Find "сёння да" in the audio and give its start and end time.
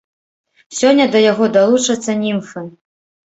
0.77-1.19